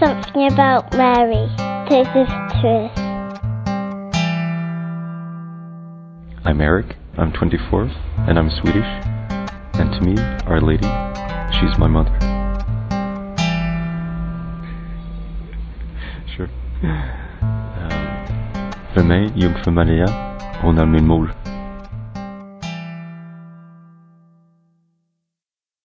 Something 0.00 0.46
about 0.52 0.92
Mary. 0.96 1.48
This 1.88 2.06
is 2.14 2.28
truth. 2.60 2.92
I'm 6.44 6.60
Eric, 6.60 6.94
I'm 7.16 7.32
24, 7.32 7.90
and 8.28 8.38
I'm 8.38 8.48
Swedish. 8.48 8.86
And 9.74 9.90
to 9.94 10.00
me, 10.02 10.14
Our 10.46 10.60
Lady, 10.60 10.86
she's 11.50 11.76
my 11.78 11.88
mother. 11.88 12.14
Sure. 16.36 16.48
Um, 16.82 18.70
för 18.94 19.02
mig, 19.02 19.32
Jungfru 19.34 19.72
Maria, 19.72 20.06
hon 20.62 20.78
är 20.78 20.86
min 20.86 21.06
mor. 21.06 21.34